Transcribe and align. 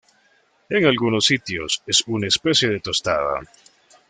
En 0.69 0.83
algunos 0.83 1.25
sitios, 1.27 1.83
es 1.85 2.03
una 2.07 2.25
especie 2.25 2.67
de 2.69 2.79
tostada. 2.79 3.39